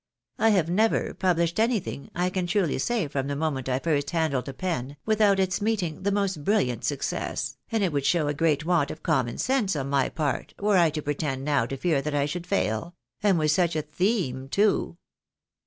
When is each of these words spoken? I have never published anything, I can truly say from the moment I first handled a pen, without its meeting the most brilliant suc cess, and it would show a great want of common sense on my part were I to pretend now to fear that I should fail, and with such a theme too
I 0.39 0.49
have 0.49 0.67
never 0.67 1.13
published 1.13 1.59
anything, 1.59 2.09
I 2.15 2.31
can 2.31 2.47
truly 2.47 2.79
say 2.79 3.07
from 3.07 3.27
the 3.27 3.35
moment 3.35 3.69
I 3.69 3.77
first 3.77 4.09
handled 4.09 4.49
a 4.49 4.53
pen, 4.55 4.97
without 5.05 5.39
its 5.39 5.61
meeting 5.61 6.01
the 6.01 6.11
most 6.11 6.43
brilliant 6.43 6.83
suc 6.83 7.03
cess, 7.03 7.55
and 7.71 7.83
it 7.83 7.93
would 7.93 8.07
show 8.07 8.27
a 8.27 8.33
great 8.33 8.65
want 8.65 8.89
of 8.89 9.03
common 9.03 9.37
sense 9.37 9.75
on 9.75 9.91
my 9.91 10.09
part 10.09 10.55
were 10.57 10.79
I 10.79 10.89
to 10.89 11.03
pretend 11.03 11.45
now 11.45 11.67
to 11.67 11.77
fear 11.77 12.01
that 12.01 12.15
I 12.15 12.25
should 12.25 12.47
fail, 12.47 12.95
and 13.21 13.37
with 13.37 13.51
such 13.51 13.75
a 13.75 13.83
theme 13.83 14.49
too 14.49 14.97